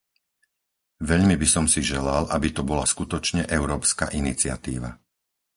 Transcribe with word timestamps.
Veľmi 1.09 1.35
by 1.41 1.45
som 1.53 1.65
si 1.73 1.81
želal, 1.91 2.23
aby 2.35 2.47
to 2.51 2.61
bola 2.69 2.85
skutočne 2.93 3.41
európska 3.57 4.05
iniciatíva. 4.21 4.89